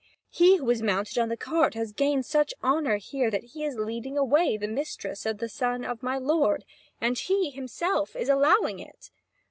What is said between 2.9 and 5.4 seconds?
here that he is leading away the mistress of